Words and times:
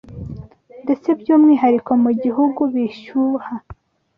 ndetse 0.83 1.07
by’umwihariko 1.19 1.91
mu 2.03 2.09
bihugu 2.21 2.61
bishyuha, 2.73 3.51